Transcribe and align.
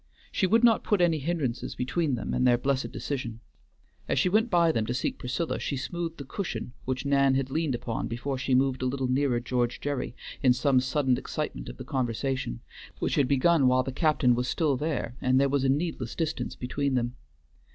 She 0.31 0.47
would 0.47 0.63
not 0.63 0.83
put 0.83 0.99
any 0.99 1.19
hindrances 1.19 1.75
between 1.75 2.15
them 2.15 2.33
and 2.33 2.47
their 2.47 2.57
blessed 2.57 2.91
decision. 2.91 3.39
As 4.09 4.17
she 4.17 4.29
went 4.29 4.49
by 4.49 4.71
them 4.71 4.83
to 4.87 4.95
seek 4.95 5.19
Priscilla, 5.19 5.59
she 5.59 5.77
smoothed 5.77 6.17
the 6.17 6.25
cushion 6.25 6.73
which 6.85 7.05
Nan 7.05 7.35
had 7.35 7.51
leaned 7.51 7.75
upon 7.75 8.07
before 8.07 8.39
she 8.39 8.55
moved 8.55 8.81
a 8.81 8.87
little 8.87 9.07
nearer 9.07 9.39
George 9.39 9.79
Gerry 9.79 10.15
in 10.41 10.53
some 10.53 10.79
sudden 10.79 11.19
excitement 11.19 11.69
of 11.69 11.77
the 11.77 11.85
conversation, 11.85 12.61
which 12.97 13.13
had 13.13 13.27
begun 13.27 13.67
while 13.67 13.83
the 13.83 13.91
captain 13.91 14.33
was 14.33 14.47
still 14.47 14.75
there, 14.75 15.15
and 15.21 15.39
there 15.39 15.49
was 15.49 15.63
a 15.63 15.69
needless 15.69 16.15
distance 16.15 16.55
between 16.55 16.95
them. 16.95 17.15